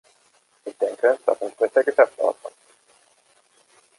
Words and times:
Ich 0.65 0.75
denke, 0.79 1.19
das 1.27 1.41
entspricht 1.41 1.75
der 1.75 1.83
Geschäftsordnung.. 1.83 2.51